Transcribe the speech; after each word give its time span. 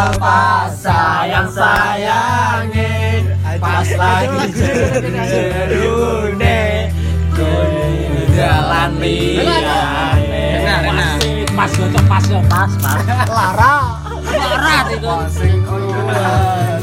Apa 0.00 0.72
sayang 0.72 1.52
sayangin 1.52 3.28
Pas 3.60 3.84
lagi 3.92 4.48
jerune 5.28 6.88
Jalan 8.32 8.96
liyane 8.96 10.64
Masih 11.52 11.92
pas 11.92 12.04
pas 12.08 12.24
yo 12.24 12.40
pas 12.48 12.72
pas. 12.80 13.04
Lara 13.28 14.00
Larat 14.32 14.96
itu. 14.96 15.12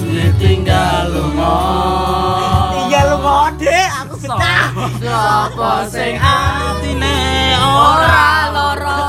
Ditinggal 0.06 1.10
lunga 1.10 1.58
Tinggal 2.78 3.06
lu 3.10 3.18
ngode, 3.26 3.80
aku 4.06 4.22
betah. 4.22 4.70
Sopo 5.02 5.82
sing 5.90 6.14
Atine 6.22 7.58
ora 7.58 8.54
ora 8.54 9.02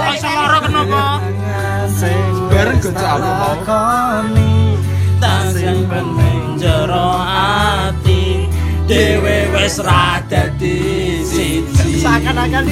Kok 0.00 0.16
iso 0.16 0.28
loro 0.32 0.58
kenapa? 0.64 1.29
Aku 2.90 3.70
mau. 3.70 4.50
Tak 5.20 5.54
sing 5.54 5.86
penting 5.86 6.58
jero 6.58 7.12
ati 7.22 8.50
Dewe 8.90 9.46
wis 9.54 9.78
ra 9.78 10.18
dadi 10.26 11.22
siji 11.22 12.02
Seakan-akan. 12.02 12.64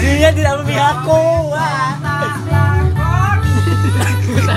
Dia 0.00 0.30
tidak 0.38 0.54
memihakku. 0.64 1.52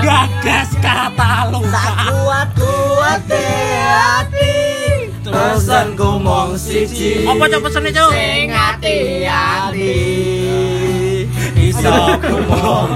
Gagas 0.00 0.70
kata 0.80 1.52
lu. 1.52 1.60
kuat 1.64 2.48
kuat 2.56 3.22
hati 3.28 4.56
Pesanku 5.24 6.20
mong 6.20 6.54
siji 6.54 7.24
Apa 7.24 7.44
cok 7.48 7.60
pesene 7.66 7.90
cok? 7.90 8.10
Sing 8.12 8.48
ati-ati 8.52 9.96
Iso 10.12 10.43
kumong 12.22 12.94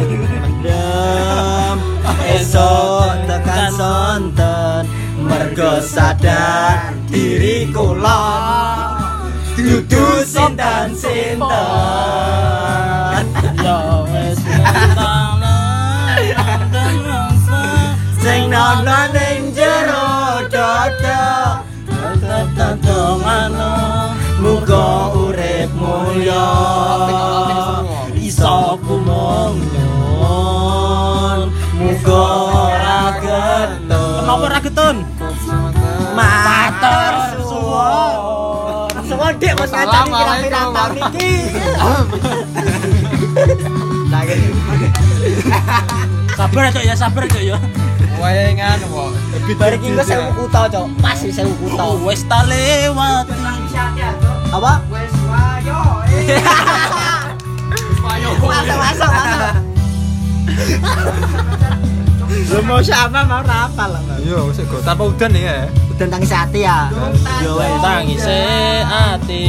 Dem 0.62 1.76
esok 2.34 3.26
tekan 3.26 3.70
sonten. 3.74 4.82
Mergo 5.18 5.82
sadar 5.82 6.94
diri 7.10 7.66
kula 7.74 8.22
dudu 9.58 10.22
sinten 10.22 10.94
sinten 10.94 11.42
ngajari 39.78 40.10
kira-kira 40.10 40.60
tahun 40.74 40.98
iki 40.98 41.30
Sabar 46.38 46.70
cok 46.70 46.84
ya 46.86 46.94
sabar 46.94 47.26
cok 47.26 47.42
ya. 47.42 47.58
Wayangan 48.18 48.78
kok. 48.82 49.10
bareng 49.58 49.82
iki 49.82 50.02
sewu 50.06 50.30
kuta 50.38 50.70
cok. 50.70 50.86
Pas 51.02 51.18
sih 51.18 51.34
sewu 51.34 51.50
kuta. 51.58 51.82
Oh, 51.82 51.98
wis 52.06 52.22
ta 52.26 52.46
lewat. 52.46 53.26
apa? 54.48 54.80
Wes 54.88 55.12
wayo 55.28 55.80
masuk 58.38 58.78
masuk 58.78 59.10
masuk. 59.10 59.54
Lu 62.48 62.60
mau 62.64 62.80
siapa 62.80 63.28
mau 63.28 63.44
rapal 63.44 63.92
lah 63.92 64.00
Yo, 64.24 64.48
sik 64.52 64.68
go 64.68 64.80
tanpa 64.80 65.04
udan 65.08 65.32
ya. 65.36 65.68
Udah 65.98 66.14
tangis 66.14 66.30
hati 66.30 66.62
ya 66.62 66.94
Yo 67.42 67.58
wis 67.58 67.74
tangise 67.82 68.38
ati 68.86 69.46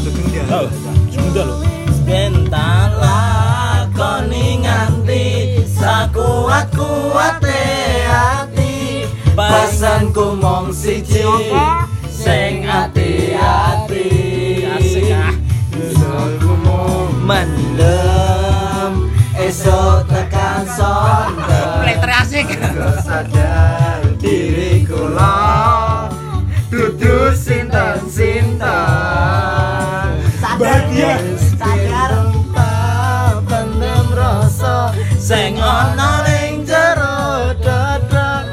Sugeng 0.00 0.24
dia. 0.32 0.40
Sudah 1.12 1.44
lho. 1.44 1.56
Bentan 2.08 2.96
lakoni 2.96 4.64
nganti 4.64 5.60
sakuat-kuate 5.68 7.60
ati 8.08 9.04
Pesanku 9.36 10.40
mong 10.40 10.72
siji 10.72 11.28
sing 12.08 12.64
ati-ati 12.64 14.08
Asik 14.64 15.12
ah. 15.12 15.36
Mendem 17.20 19.12
Esok 19.36 20.08
tekan 20.08 20.64
sonten 20.72 21.68
asik. 22.16 22.48
sadar 23.04 23.28
diri 23.28 23.76
kula 23.76 23.87
dudu 26.70 27.34
sinten 27.34 27.98
sinten 28.06 28.58
sadar 31.38 32.12
pendem 33.48 34.06
rasa 34.14 34.94
Sing 35.18 35.60
ana 35.60 36.24
ning 36.24 36.64
jero 36.64 37.52
dada 37.60 38.48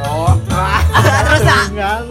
terus 1.00 1.42
tak 1.48 1.72
ya. 1.72 2.04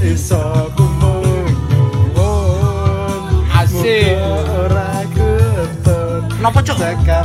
Iso 0.00 0.42
nyuwun. 0.74 1.46
Asik. 3.54 4.18
Ora 4.18 5.06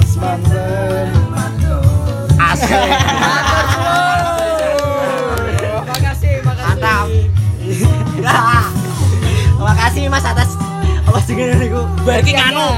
semanten. 0.05 1.24
Asik. 6.05 6.39
mantap 6.45 7.07
makasih 9.59 10.03
mas 10.07 10.25
atas 10.25 10.49
apa 11.05 11.19
sih 11.25 11.33
gini 11.37 11.53
niku 11.57 11.81
Berarti 12.05 12.31
nganu. 12.33 12.69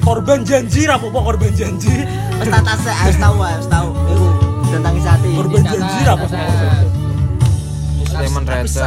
Korban 0.00 0.42
janji 0.48 0.88
ra 0.88 0.96
apa 0.96 1.06
korban 1.12 1.52
janji. 1.52 2.06
mas 2.38 2.48
atas 2.48 2.80
harus 2.88 3.16
tahu 3.20 3.36
harus 3.42 3.68
tahu. 3.68 3.88
Iku 4.10 4.26
dan 4.70 4.80
tangis 4.86 5.04
hati. 5.04 5.30
Korban 5.36 5.62
janji 5.66 5.98
ra 6.06 6.12
apa? 6.16 6.26
Sama 6.30 8.20
Lemon 8.20 8.42
tapi 8.42 8.66
Reza. 8.66 8.86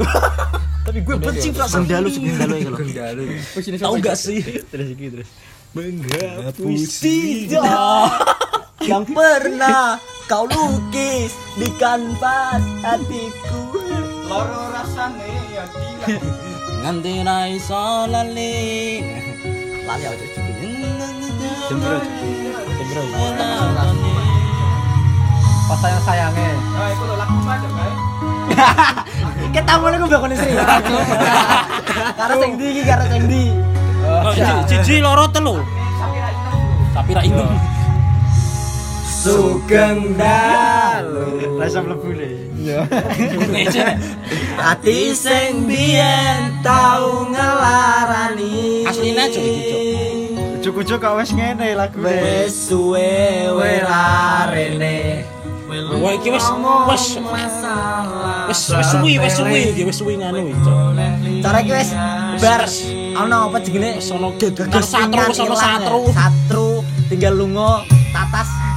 tapi 0.86 0.98
gue 1.06 1.16
benci 1.22 1.48
perasaan 1.54 1.84
dalu 1.86 2.08
segini 2.10 2.34
dalu 2.40 2.54
ya 2.56 2.62
kalau 2.66 2.78
Genggalu. 2.78 3.24
Tahu 3.78 3.94
gak 4.02 4.16
sih? 4.16 4.40
terus 4.70 4.88
iki 4.90 5.06
terus. 5.12 5.28
Menghapus 5.70 6.98
tidak 6.98 7.62
yang 8.80 9.04
pernah 9.04 10.00
kau 10.24 10.48
lukis 10.48 11.36
di 11.60 11.68
kanvas 11.76 12.64
hatiku 12.80 13.60
Loro 14.24 14.72
rasane 14.72 15.26
ya 15.52 15.64
gila. 15.68 16.06
nganti 16.80 17.12
ra 17.20 17.38
iso 17.50 18.08
lali 18.08 19.02
lali 19.84 20.04
aja 20.06 20.26
Jembro. 21.70 22.02
Jembro. 22.02 23.02
Pas 25.70 25.78
sayang 25.78 26.02
sayangnya. 26.02 26.50
Nah, 26.50 26.88
itu 26.90 27.04
lo 27.06 27.14
laku 27.14 27.38
aja, 27.46 27.68
guys. 27.70 27.98
kita 29.54 29.72
mulai 29.78 30.02
gue 30.02 30.10
bakal 30.10 30.30
istri 30.34 30.50
karo 32.18 32.34
sing 32.42 32.58
di 32.58 32.66
iki 32.74 32.82
karo 32.82 33.04
sing 33.06 33.22
di 33.30 33.44
Oh, 34.02 34.34
Cici 34.66 34.98
loro 34.98 35.30
telu. 35.30 35.62
Tapi 36.90 37.10
ra. 37.14 37.22
Sugeng 39.20 40.16
dalu 40.16 41.60
Rasa 41.60 41.84
mlebu 41.84 42.08
le. 42.16 42.30
Iya. 42.60 42.84
hati 44.60 45.16
sing 45.16 45.64
biyen 45.64 46.60
tau 46.60 47.24
ngelarani 47.28 48.84
Asline 48.84 49.16
aja 49.16 49.40
iki, 49.40 49.80
Cuk. 50.60 50.76
Ujuk-ujuk 50.84 50.98
kok 51.00 51.16
wis 51.20 51.32
ngene 51.32 51.72
lagu 51.72 52.00
wis 52.04 52.52
suwe 52.52 53.48
welarene 53.56 55.24
Wah 55.70 56.12
iki 56.16 56.28
wis 56.34 56.44
wis 56.88 57.04
wis 58.48 58.60
wis 58.72 58.88
suwi 58.92 59.12
wis 59.22 59.32
suwi 59.38 59.60
iki 59.72 59.82
wis 59.88 59.96
suwi 59.96 60.14
nganu 60.20 60.50
iki. 60.52 60.60
Cara 61.40 61.58
iki 61.64 61.72
wis 61.72 61.90
bar 62.42 62.62
ono 63.24 63.36
apa 63.48 63.58
jenenge 63.64 64.00
Wis 64.04 64.10
gegas 64.36 64.86
satru 64.90 65.22
wis 65.32 65.40
ono 65.40 65.56
satru. 65.56 66.00
satru 66.12 66.68
tinggal 67.08 67.38
lunga 67.40 67.99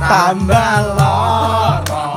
tambah 0.08 0.76
loro. 0.98 2.08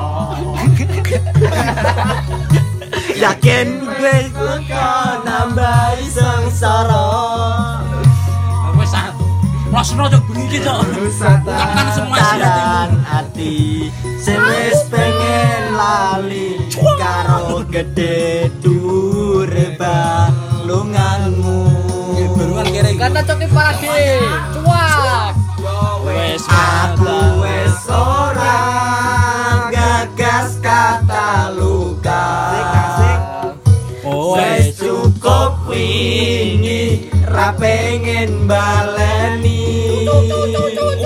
yakin 3.17 3.67
gue 3.81 4.17
kok 4.37 5.17
nambah 5.25 5.97
sengsara 6.05 7.09
Wis 8.77 8.93
satu. 8.93 9.25
Rasno 9.73 10.05
cuk 10.13 10.23
bengi 10.29 10.45
iki 10.53 10.59
cuk. 10.61 10.85
Ungkapkan 11.45 11.87
semua 11.97 12.19
hati 13.09 13.89
sing 14.21 14.37
wis 14.37 14.81
pengen 14.93 15.63
lali 15.73 16.61
karo 17.01 17.65
gede 17.69 18.53
dure 18.61 19.73
lulunganmu 20.67 21.59
Beruan 22.37 22.69
kering. 22.69 23.01
Kata 23.01 23.21
coki 23.25 23.47
pagi. 23.49 23.89
Cuak. 24.61 25.06
wes 26.27 26.43
aku 26.51 27.39
wes 27.39 27.79
ora 27.87 28.59
gagas 29.71 30.59
kata 30.59 31.55
luka. 31.55 32.27
Wes 34.35 34.75
cukup 34.75 35.71
wingi 35.71 37.15
ra 37.31 37.55
pengen 37.55 38.51
baleni. 38.51 40.03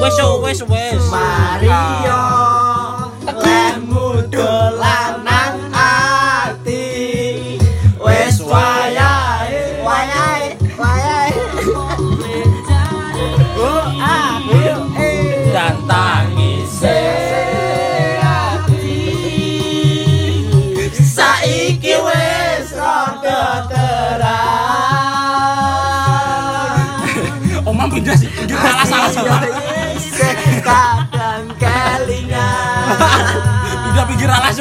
Wes 0.00 0.17
wes 0.40 0.61
wes. 0.64 1.02
Mario 1.12 1.69
ah. 2.17 3.12
lemu 3.44 4.25
dolan. 4.32 5.09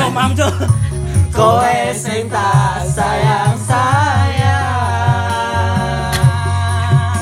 Omam 0.10 0.34
tuh. 0.34 0.50
Kowe 1.30 1.94
sing 1.94 2.26
tak 2.26 2.82
sayang 2.90 3.54
sayang 3.62 4.58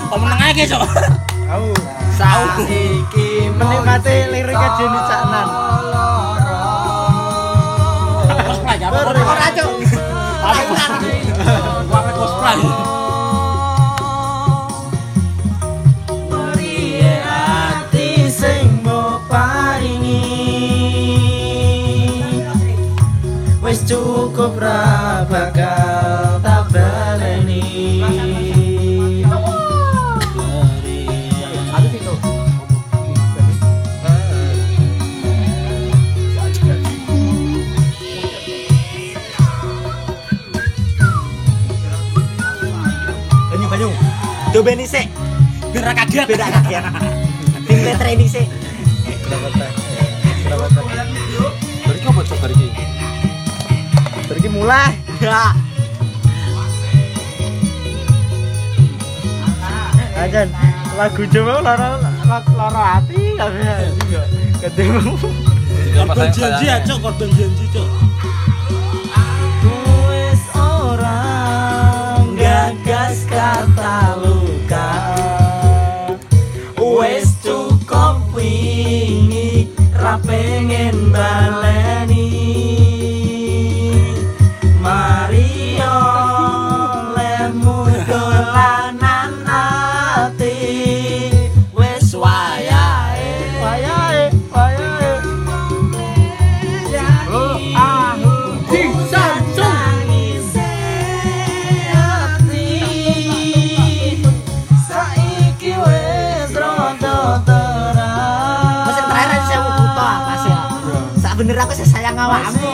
Om 0.07 0.19
meneng 0.23 0.41
aja 0.41 0.63
cok. 0.63 0.87
Aku 1.51 1.75
Saiki 2.17 3.53
menikmati 3.53 4.25
lirik 4.33 4.57
aja 4.57 4.85
nih 4.89 5.03
cukup 24.47 24.63
ra 24.63 25.27
bakal 25.27 26.39
tak 26.39 26.63
baleni. 26.71 27.99
Banyu 43.51 43.67
banyu. 43.67 43.89
Coba 44.55 44.71
nih 44.79 44.87
sih 44.87 45.05
Biar 45.75 45.91
kaget. 45.91 46.23
beda 46.23 46.47
kaget 46.47 46.83
tim 47.67 47.83
ini 47.83 48.25
sih 48.31 48.45
mulai. 54.57 54.91
Ajan 60.17 60.49
lagu 60.97 61.29
Jawa 61.29 61.61
lara 61.61 62.01
lara 62.57 62.83
hati 62.97 63.37
ketemu. 64.65 65.13
Korban 65.93 66.29
janji 66.33 66.65
ya 66.65 66.81
cok, 66.81 66.97
korban 67.05 67.29
janji 67.37 67.65
cok. 67.69 67.89
Wes 70.09 70.41
orang 70.57 72.33
gagas 72.33 73.29
kata 73.29 74.17
luka. 74.25 74.89
Wes 76.81 77.29
cukup 77.45 78.25
wingi 78.33 79.69
ra 79.93 80.17
pengen 80.25 81.13
baleni 81.13 81.86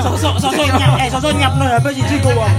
Sosok 0.00 0.34
sosok 0.42 0.66
nyap 0.78 0.92
eh 1.00 1.08
sosok 1.10 1.32
nyap 1.36 1.52
sih 2.06 2.18
kok 2.22 2.32
wong. 2.34 2.54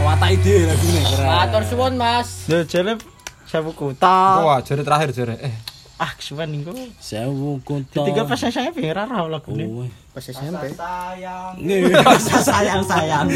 Watak 0.00 0.30
ide 0.32 0.54
lagu 0.66 0.86
nih 0.90 1.04
keren. 1.06 1.26
Matur 1.28 1.62
suwun 1.68 1.94
Mas. 2.00 2.28
Yo 2.48 2.64
jare 2.64 2.96
sapu 3.44 3.70
kuta. 3.76 4.42
Wah, 4.42 4.58
terakhir 4.82 5.12
jari. 5.12 5.36
Eh, 5.38 5.54
Ah, 6.00 6.16
kesuwen 6.16 6.48
niku. 6.48 6.72
Sewu 6.96 7.60
kunto. 7.60 8.08
Tiga 8.08 8.24
pas 8.24 8.40
saya 8.40 8.72
pengen 8.72 8.96
ra 8.96 9.04
lagu 9.04 9.52
ini. 9.52 9.68
Oh, 9.68 9.84
Pas 10.16 10.24
SMP. 10.24 10.72
Nggih. 11.60 11.92
sayang 12.48 12.80
sayang 12.88 13.28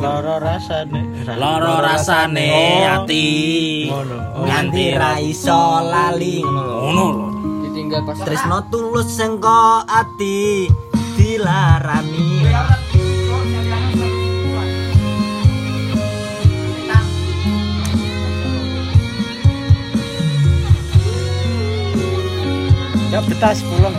Lara 0.00 0.36
rasane. 0.36 1.24
Loro 1.40 1.80
rasane 1.80 2.52
ati. 2.84 3.28
Ngono. 3.88 4.44
nganti 4.44 4.84
ra 4.92 5.16
iso 5.24 5.80
lali 5.88 6.44
ngono 6.44 6.62
lho. 6.68 6.76
Ngono 6.84 7.04
lho. 7.16 7.26
Ditinggal 7.64 8.04
pas 8.04 8.20
Tresno 8.20 8.60
tulus 8.68 9.08
sengko 9.08 9.88
ati 9.88 10.68
dilarani 11.16 12.89
Betas 23.30 23.62
pulang. 23.62 23.94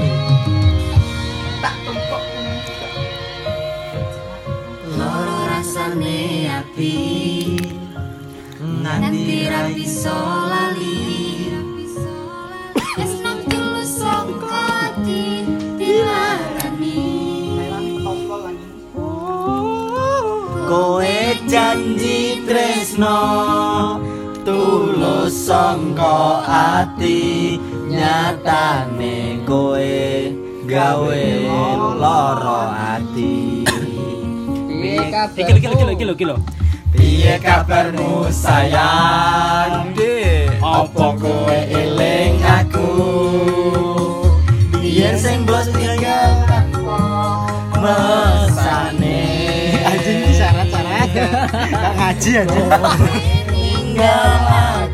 loro 4.99 5.37
rasane 5.47 6.51
ati 6.51 6.99
nganti 8.59 9.39
ra 9.47 9.71
iso 9.71 10.19
lali. 10.51 10.99
Kowe 20.71 21.19
janji 21.51 22.43
tresno 22.47 23.19
tulus 24.45 25.35
sangka 25.47 26.43
ati 26.47 27.59
nyatane 27.91 29.00
kowe 29.51 30.31
gawe 30.63 31.23
loro 31.99 32.59
ati. 32.71 33.67
Iki 35.35 35.51
lho, 35.51 35.59
iki 35.59 35.67
lho, 35.67 35.91
iki 35.91 36.05
lho, 36.07 36.13
iki 36.15 36.25
lho. 36.31 36.37
Piye 36.95 37.35
kabarmu 37.43 38.31
sayang? 38.31 39.91
Apa 40.63 41.07
kowe 41.19 41.57
eling 41.67 42.39
aku? 42.39 42.91
Biyen 44.79 45.19
sing 45.19 45.43
bos 45.43 45.67
tinggal 45.75 46.31
mesane. 47.75 49.19
Anjing 49.83 50.31
syarat-syarat. 50.31 51.11
Ngaji 51.99 52.31
anjing. 52.39 52.67
tinggal 53.51 54.90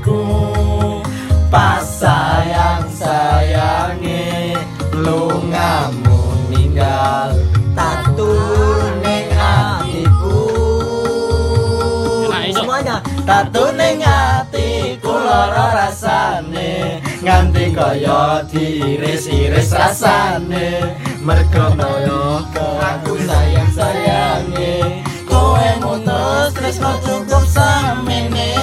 Semuanya 12.88 13.04
tatur 13.28 13.76
ning 13.76 14.00
atiku 14.00 15.12
lara 15.12 15.76
rasane. 15.76 17.04
Nganti 17.20 17.76
kaya 17.76 18.48
diiris-iris 18.48 19.76
rasane. 19.76 20.96
Mergo 21.20 21.76
kaya 21.76 22.48
aku 22.80 23.20
sayang 23.28 23.72
sayange 23.76 25.04
kowe 25.28 25.68
mutus 25.84 26.56
tresno 26.56 26.96
cukup 27.04 27.44
samene. 27.52 28.56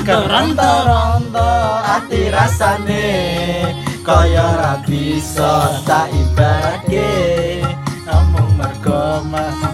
Keronto-ronto 0.00 1.52
ati 1.84 2.32
rasane. 2.32 3.04
Kaya 4.00 4.48
ra 4.56 4.74
bisa 4.88 5.84
tak 5.84 6.08
ibaratke 6.08 7.60
namung 8.08 8.48
mergo 8.56 9.20
masalah 9.28 9.67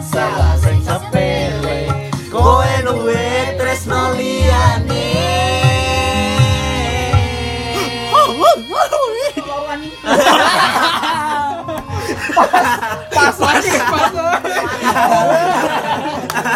Pas 13.15 13.37
lagi, 13.39 13.71
pas. 13.79 14.11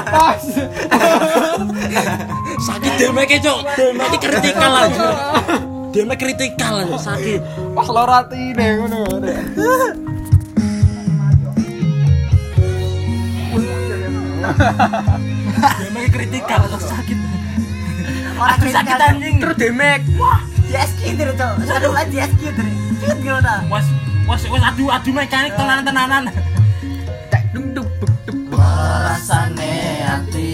Pas. 0.08 0.42
Sakit 2.58 2.92
demeke, 2.98 3.36
Cuk. 3.38 3.58
Demeke 3.78 4.16
kritikal 4.18 4.72
aja. 4.74 5.08
Demeke 5.94 6.20
kritikal 6.20 6.74
aja, 6.84 6.96
sakit. 7.00 7.40
Pas 7.72 7.88
loro 7.88 8.12
atine 8.12 8.66
ngono. 8.82 9.00
Demeke 15.80 16.08
kritikal 16.12 16.60
aja, 16.66 16.78
sakit. 16.78 17.18
Orang 18.38 18.70
sakit 18.70 18.98
anjing 19.02 19.36
terus 19.42 19.56
demek 19.58 20.00
wah 20.14 20.38
DSQ 20.70 21.18
terus 21.18 21.34
cok 21.34 21.54
satu 21.66 21.90
lagi 21.90 22.22
DSQ 22.22 22.42
terus 22.54 22.74
cut 23.02 23.18
gitu 23.18 23.38
ta 23.42 23.56
Wes, 24.28 24.42
wes, 24.52 24.62
adu 24.62 24.84
adu 24.92 25.10
mekanik 25.16 25.56
tenanan-tenanan. 25.56 26.28
rasane 28.52 29.74
ati 30.04 30.46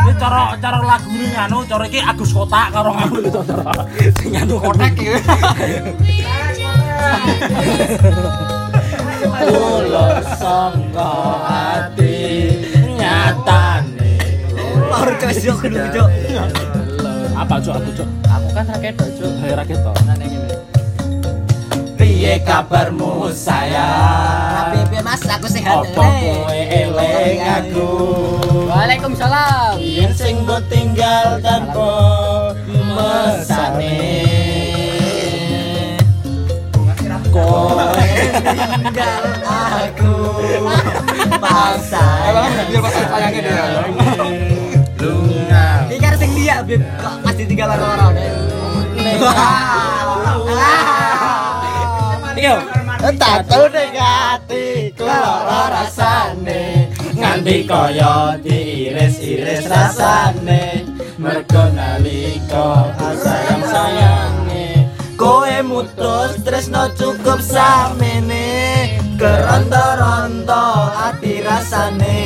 Ini 0.00 0.12
cara 0.18 0.42
cara 0.58 0.78
lagu 0.82 1.08
ini 1.10 1.26
nganu, 1.32 1.58
cara 1.70 1.84
iki 1.86 2.00
Agus 2.02 2.30
Kotak 2.34 2.74
karo 2.74 2.90
nganu 2.96 3.16
itu 3.24 3.40
cara. 3.46 3.82
Sing 4.18 4.30
nganu 4.34 4.54
kotak 4.58 4.92
iki. 4.98 5.14
ulur 9.40 10.18
sangka 10.38 11.12
ati 11.48 12.09
ulur 14.90 15.14
cok 15.16 15.30
cok 15.94 16.08
Apa 17.40 17.54
cuk 17.62 17.74
aku 17.78 17.90
cuk? 17.96 18.08
Aku 18.28 18.48
kan 18.52 18.64
rakyat 18.68 18.94
cuk. 18.98 19.32
Hai 19.40 19.52
rakyat 19.56 19.78
to. 19.80 19.92
piye 22.20 22.36
kabarmu 22.44 23.32
sayang 23.32 24.76
Piye 24.92 25.00
Mas, 25.00 25.24
aku 25.24 25.48
sehat. 25.48 25.72
Apa 25.72 26.04
kowe 26.04 26.52
eling 26.52 27.40
aku 27.40 27.90
Waalaikumsalam. 28.68 29.80
Yen 29.80 30.12
sing 30.12 30.44
mbok 30.44 30.60
tinggal 30.68 31.40
tanpa 31.40 31.92
mesane 32.68 33.96
Kowe 37.30 37.88
tinggal 38.44 39.22
aku 39.48 40.16
Pas 41.40 41.88
biar 42.68 42.80
pas 42.84 42.92
sayangnya 42.92 43.40
dia. 43.40 44.59
Lunga 45.00 45.88
Iki 45.88 45.96
kan 45.96 46.14
sing 46.20 46.30
dia, 46.36 46.60
Bib. 46.60 46.84
Kok 47.00 47.14
pas 47.24 47.32
ditinggal 47.32 47.72
loro 47.72 48.08
Iya. 52.40 52.56
Tato 53.00 53.64
ning 53.72 53.96
ati 53.96 54.92
lara 55.00 55.72
rasane 55.72 56.92
nganti 57.16 57.64
kaya 57.64 58.36
diiris-iris 58.44 59.64
rasane. 59.72 60.84
Mergo 61.16 61.64
nalika 61.72 62.92
sayang 63.24 63.64
sayange 63.64 64.88
kowe 65.16 65.56
mutus 65.64 66.40
tresno 66.44 66.92
cukup 66.96 67.40
samene. 67.40 68.48
Keronto-ronto 69.20 70.92
ati 70.92 71.44
rasane 71.44 72.20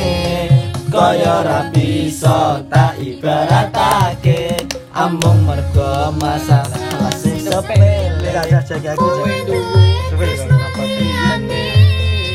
kaya 0.91 1.43
ra 1.43 1.59
bisa 2.25 2.57
tak 2.73 2.97
ibaratake 2.97 4.57
amung 4.97 5.45
mergo 5.45 6.09
masalah 6.17 7.13
sing 7.13 7.37
sepele 7.37 8.33
jaga 8.65 8.97
aku 8.97 9.29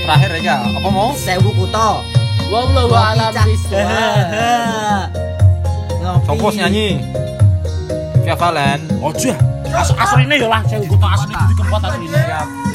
Terakhir 0.06 0.32
ya, 0.46 0.62
apa 0.62 0.88
mau? 0.94 1.10
Sewu 1.18 1.50
kuto. 1.58 2.06
Wallahu 2.54 2.94
a'lam 2.94 3.34
Fokus 6.22 6.54
nyanyi. 6.54 7.02
Via 8.22 8.38
Valen. 8.38 8.86
Ojo. 9.02 9.34
As 9.74 9.90
asline 9.90 10.38
ya 10.38 10.46
lah, 10.46 10.62
saya 10.70 10.86
kutu 10.86 11.02
asli 11.02 11.34
kudu 11.34 11.54
kekuat 11.66 11.82
asline. 11.82 12.69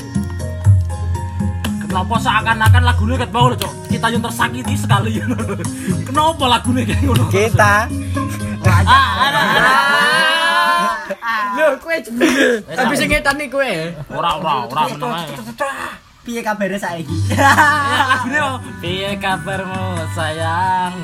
Kenapa 1.96 2.20
seakan-akan 2.20 2.84
lagunya 2.84 3.16
ket 3.24 3.32
bau 3.32 3.48
lho, 3.48 3.56
Cok? 3.56 3.88
Kita 3.88 4.12
yang 4.12 4.20
tersakiti 4.20 4.76
sekali. 4.76 5.16
Kenapa 6.12 6.44
lagunya 6.44 6.84
kayak 6.92 7.08
ngono? 7.08 7.24
Kita 7.32 7.88
Ah, 8.68 9.08
ada, 9.24 9.40
ada. 9.40 9.74
Lho, 11.56 11.80
kowe 11.80 11.96
tapi 12.68 12.94
sing 13.00 13.08
ngetani 13.08 13.48
kowe. 13.48 13.72
Ora, 14.12 14.44
ora, 14.44 14.68
ora 14.68 14.82
seneng 14.92 15.08
ae. 15.08 15.40
Piye 16.28 16.44
kabare 16.44 16.76
saiki? 16.76 17.16
Ya, 17.32 18.04
lagunya 18.12 18.42
oh. 18.44 18.60
Piye 18.84 19.16
kabarmu 19.16 19.96
sayang? 20.20 21.00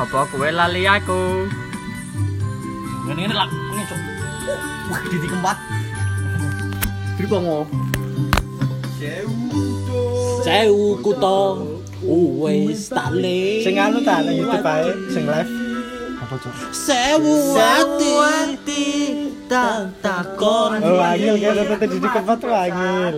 Apa 0.00 0.32
kowe 0.32 0.48
lali 0.48 0.88
aku? 0.88 1.44
Ini 3.12 3.20
ini 3.20 3.34
lagu 3.36 3.52
ini, 3.52 3.84
Cok. 3.84 4.00
Wah, 4.88 5.00
di 5.12 5.28
keempat. 5.28 5.56
Sewu 10.46 11.02
kuto 11.02 11.38
wis 12.38 12.86
tak 12.86 13.10
le. 13.18 13.66
sing 13.66 13.74
anu 13.82 13.98
ta 14.06 14.22
nang 14.22 14.30
YouTube 14.30 14.62
ae, 14.62 14.94
sing 15.10 15.26
live. 15.26 15.50
Sewu 16.70 17.58
Hati 17.58 18.78
tak 19.50 19.90
takon 19.98 20.78
Oh, 20.86 21.02
angel 21.02 21.34
kan 21.42 21.66
tetep 21.82 21.98
di 21.98 22.06
keempat 22.06 22.38
tuh 22.38 22.54
angel. 22.54 23.14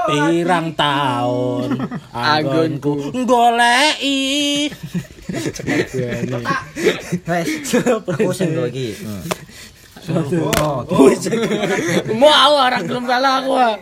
pirang 0.09 0.73
taun 0.73 1.69
anggonku 2.09 3.13
goleki 3.29 4.73
Wes, 7.25 7.49
aku 8.05 8.31
sing 8.35 8.53
go 8.53 8.63
iki. 8.69 8.93
mau 12.13 12.59
orang 12.59 12.83
belum 12.85 13.03
kalah 13.07 13.39
aku 13.41 13.51
ah. 13.55 13.75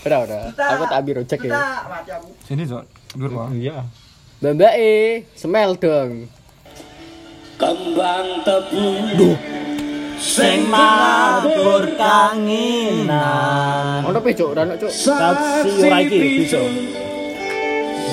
Udah, 0.00 0.18
udah. 0.24 0.42
Aku 0.56 0.82
tak 0.88 0.98
ambil 1.04 1.20
cek 1.28 1.44
ya. 1.44 1.84
Sini, 2.48 2.64
Sok. 2.64 2.88
Dur, 3.14 3.30
Pak. 3.36 3.52
Iya. 3.52 3.84
Mbak 4.40 4.74
E, 4.80 5.28
semel 5.36 5.76
dong. 5.76 6.24
kembang 7.60 8.40
tebu 8.40 9.36
Sing 10.16 10.64
mabur 10.68 11.84
kanginan 11.96 13.08
Ono 14.04 14.20
pe 14.20 14.32
cuk, 14.36 14.52
ora 14.52 14.68
ono 14.68 14.76
cuk. 14.76 14.92
Ora 15.80 16.00
iki. 16.04 16.44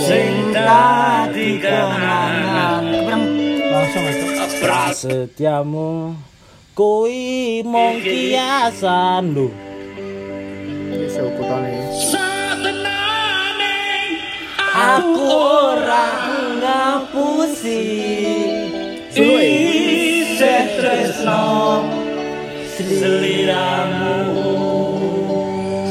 Sing 0.05 0.53
dadi 0.53 1.57
kenangan. 1.57 2.83
Langsung 3.73 4.03
aja. 4.05 4.25
Prasetyamu 4.57 6.17
kui 6.73 7.61
mung 7.61 8.01
kiasan. 8.01 9.37
Wis 10.93 11.17
ukutane. 11.17 11.77
Aku 14.77 15.25
ora 15.29 16.09
ngapusi. 16.57 17.85
Isih 19.17 20.65
tresno 20.77 21.81
Seliramu. 22.77 24.17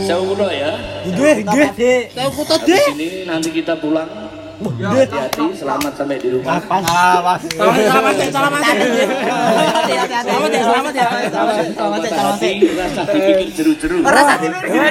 Saulo 0.07 0.47
ya 0.55 0.65
Nggih, 1.07 1.37
nggih. 1.47 2.01
Tahu 2.11 2.43
deh. 2.67 2.85
ini 2.99 3.09
nanti 3.31 3.49
kita 3.55 3.79
pulang 3.79 4.11
hati-hati 4.57 5.45
selamat 5.53 5.93
sampai 5.95 6.17
di 6.17 6.29
rumah 6.33 6.57
Selamat, 6.59 7.41
selamat, 7.53 8.15
ya, 8.17 8.27
selamat. 8.33 8.61
ya. 8.65 8.75
Hati-hati, 8.75 9.93
hati-hati. 9.95 10.27
Selamat 10.27 10.51
ya, 10.51 10.63
selamat 10.65 10.93
ya. 10.97 11.07
Selamat, 11.07 11.55
selamat, 11.77 12.01
selamat. 12.09 12.41
Tapi 12.41 12.51
rasa 12.75 13.03
dipikir 13.07 13.49
jeru-jeru 13.55 13.97
sate 14.03 14.47
pikir. 14.51 14.83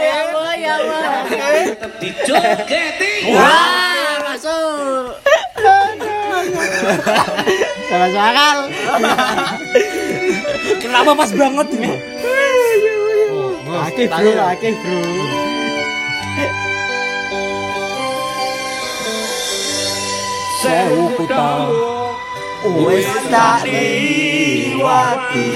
Ya 0.00 0.16
Allah, 0.22 0.52
ya 0.56 0.72
Allah. 0.78 1.02
tetap 1.66 1.92
dijogeti 2.00 3.12
Wah, 3.34 4.16
masuk. 4.32 5.06
Salah 7.92 8.10
sakal. 8.10 8.56
Kenapa 10.80 11.10
pas 11.12 11.30
banget 11.30 11.66
ini? 11.76 11.90
Akeh 13.72 14.06
bro, 14.12 14.32
akeh 14.52 14.74
bro. 14.76 15.00
Sewu 20.60 21.04
kutang. 21.16 21.72
Wis 22.62 23.10
tak 23.26 23.66
liwati 23.66 25.50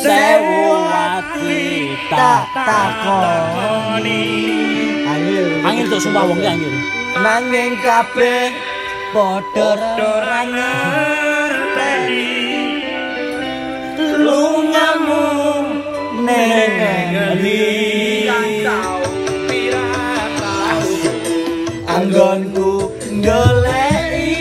Sewu 0.00 0.64
ati 0.88 1.92
tak 2.08 2.48
takoni 2.56 4.24
Angil. 5.04 5.60
Angin 5.60 5.84
tuh 5.92 6.00
sumpah 6.00 6.24
wong 6.24 6.40
ki 6.40 6.48
angin. 6.48 6.72
Nanging 7.20 7.76
kabeh 7.84 8.48
padha 9.12 9.76
ora 10.00 10.40
goleki 23.24 24.36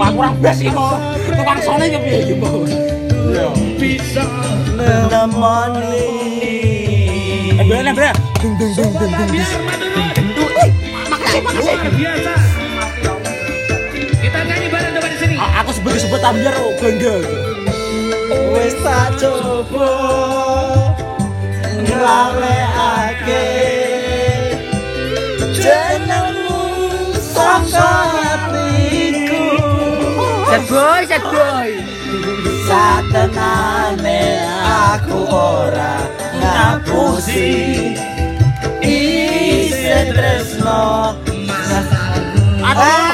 Wah 0.00 0.08
kurang 0.16 0.34
bes 0.40 0.56
iki 0.64 0.72
kok. 0.72 0.96
Tukang 1.28 1.60
sone 1.60 1.84
ki 1.92 1.98
piye 2.00 2.18
iki 2.24 2.34
mau. 2.40 2.64
nemoni 5.12 6.00
Eh 7.60 7.64
bener 7.68 7.92
bener. 7.92 8.16
Dung 8.40 8.56
dung 8.56 8.72
dung 8.72 8.92
dung 8.96 9.12
dung. 9.12 9.28
kita 14.20 14.38
nyanyi 14.46 14.68
bareng 14.70 14.92
coba 14.96 15.08
di 15.08 15.16
sini 15.20 15.34
Aku 15.40 15.70
sebagai 15.74 16.00
sebutan 16.00 16.34
biar 16.40 16.54
oh, 16.60 16.72
bangga. 16.80 17.16
wis 18.54 18.74
tak 18.82 19.10
coba 19.18 19.90
nglalekake 21.82 23.69
boy, 31.28 31.68
set 32.64 33.04
boy. 33.10 33.20
satenane 33.20 34.22
aku 34.64 35.18
ora 35.28 35.94
ngapusi 36.40 37.52
isih 38.80 40.12
tresno 40.16 41.16
Aduh. 42.60 43.09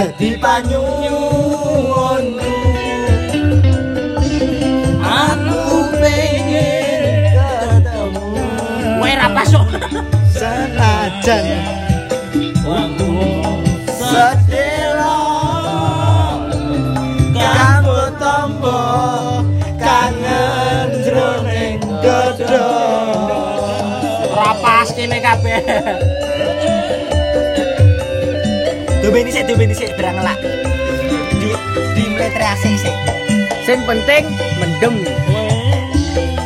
Dadi 0.00 0.32
panyuwunku 0.40 1.12
aku 5.04 5.60
pengen 6.00 7.36
ketemu. 7.36 8.24
Kowe 8.96 9.12
ra 9.12 9.28
pasuk. 9.36 9.68
Senajan. 10.32 11.44
Sedelo 14.00 15.20
kanggo 17.36 18.00
tombo 18.16 18.80
kangen 19.76 20.88
jroning 21.04 21.76
dodo 22.00 22.72
Ora 24.32 24.52
pas 24.64 24.88
kene 24.96 25.20
kabeh. 25.20 25.60
Dobeni 29.10 29.34
sik, 29.34 29.42
dobeni 29.50 29.74
sik, 29.74 29.90
berang 29.98 30.22
ngelak. 30.22 30.38
Di 31.34 31.50
di 31.98 32.04
petrasi 32.14 32.78
sik. 32.78 32.94
Sing 33.66 33.82
penting 33.82 34.22
mendem. 34.62 35.02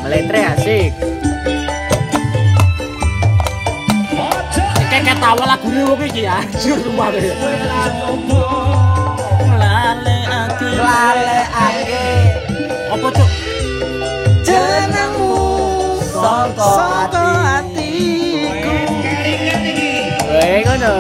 Meletre 0.00 0.40
asik. 0.57 0.96
Kayak 4.88 5.12
ketawa 5.12 5.44
lagu 5.44 5.68
ini 5.68 5.83
wong 5.85 6.00
iki 6.09 6.24
ya. 6.24 6.40
Anjir 6.40 6.81
sumpah. 6.81 7.12
Lale 9.61 10.16
ati, 10.24 10.68
lale 10.81 11.37
ake, 11.53 12.09
Apa 12.96 13.07
cuk? 13.12 13.31
jenengmu 14.40 15.37
saka 16.16 16.72
atiku. 17.61 18.72
Weh 20.33 20.64
ngono. 20.64 20.94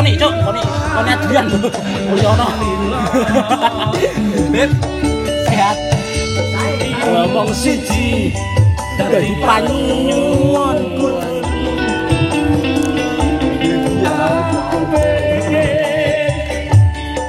Pane 0.00 0.16
koni 0.16 0.20
cuk 0.20 0.32
koni 0.44 0.62
koni 0.96 1.10
Adrian 1.12 1.46
mulyono 2.08 2.46
Beb, 4.52 4.70
sehat. 5.46 5.76
ngomong 7.04 7.52
siji 7.52 8.32
dari 8.96 9.36
panyuwunku 9.44 11.08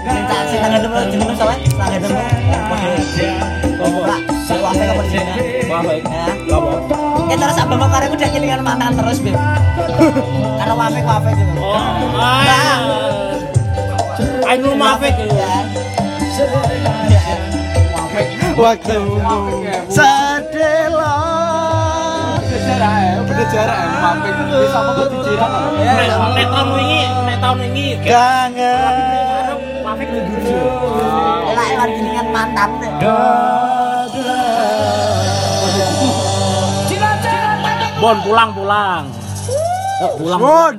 Minta 0.08 0.38
sing 0.50 0.60
tangga 0.64 0.78
demo 0.80 1.00
jenengmu 1.12 1.34
sapa? 1.36 1.54
Tangga 1.76 1.98
demo. 2.00 2.20
Ora, 3.82 4.18
sing 4.48 4.60
wae 4.64 4.84
kapan 4.88 5.06
jenenge? 5.12 5.44
Wah 5.68 5.82
baik 5.84 6.04
Ya. 6.08 6.56
apa 6.56 7.11
Ya 7.32 7.40
terus 7.40 7.56
abang 7.64 7.80
karep 7.80 8.12
udah 8.12 8.28
nyelingan 8.28 8.60
mantan 8.60 8.92
terus, 8.92 9.24
Beb. 9.24 9.40
Karena 10.60 10.74
wafe 10.76 11.00
wafe 11.00 11.32
gitu. 11.32 11.64
oh 11.64 12.20
ah 12.20 12.84
Ainul 14.52 14.76
Mafik 14.76 15.16
Ya. 15.32 15.64
Waktumu 18.60 19.16
sedelo. 19.88 21.16
Udah 23.24 23.48
jarak 23.48 23.80
ya, 23.80 23.96
mampir. 24.04 24.36
Wis 24.52 24.76
apa 24.76 24.92
kok 24.92 25.08
dijiran. 25.16 25.52
nek 25.80 26.12
nek 26.36 26.48
tahun 26.52 26.70
wingi 26.76 27.02
nek 27.32 27.38
tahun 27.40 27.58
wingi 27.64 27.88
Kangen. 28.04 29.56
Mafik 29.88 30.08
ngedur 30.12 30.68
Lah 31.56 31.88
jenengan 31.88 32.28
mantan. 32.36 32.70
Bon 38.02 38.18
pulang 38.26 38.50
pulang. 38.58 39.06
Yuk 40.02 40.14
pulang. 40.18 40.42
Bon. 40.42 40.76